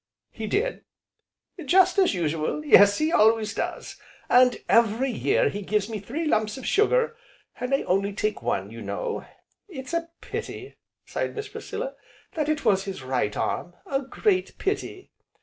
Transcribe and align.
"He 0.31 0.47
did." 0.47 0.83
"Just 1.63 1.99
as 1.99 2.15
usual; 2.15 2.65
yes 2.65 2.97
he 2.97 3.11
always 3.11 3.53
does, 3.53 3.97
and 4.31 4.57
every 4.67 5.11
year 5.11 5.49
he 5.49 5.61
gives 5.61 5.89
me 5.91 5.99
three 5.99 6.25
lumps 6.25 6.57
of 6.57 6.65
sugar, 6.65 7.15
and 7.59 7.71
I 7.71 7.83
only 7.83 8.11
take 8.11 8.41
one, 8.41 8.71
you 8.71 8.81
know. 8.81 9.27
It's 9.69 9.93
a 9.93 10.09
pity," 10.19 10.75
sighed 11.05 11.35
Miss 11.35 11.49
Priscilla, 11.49 11.93
"that 12.33 12.49
it 12.49 12.65
was 12.65 12.85
his 12.85 13.03
right 13.03 13.37
arm, 13.37 13.75
a 13.85 14.01
great 14.01 14.57
pity!" 14.57 15.11